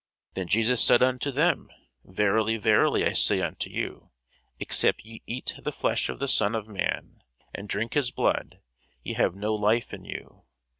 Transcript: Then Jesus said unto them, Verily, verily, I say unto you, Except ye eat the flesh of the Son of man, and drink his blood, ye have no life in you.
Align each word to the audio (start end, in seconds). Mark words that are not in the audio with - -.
Then 0.33 0.47
Jesus 0.47 0.83
said 0.83 1.03
unto 1.03 1.29
them, 1.29 1.69
Verily, 2.03 2.57
verily, 2.57 3.05
I 3.05 3.13
say 3.13 3.39
unto 3.39 3.69
you, 3.69 4.09
Except 4.59 5.03
ye 5.05 5.21
eat 5.27 5.55
the 5.61 5.71
flesh 5.71 6.09
of 6.09 6.17
the 6.17 6.27
Son 6.27 6.55
of 6.55 6.67
man, 6.67 7.21
and 7.53 7.69
drink 7.69 7.93
his 7.93 8.09
blood, 8.09 8.61
ye 9.03 9.13
have 9.13 9.35
no 9.35 9.53
life 9.53 9.93
in 9.93 10.03
you. 10.03 10.41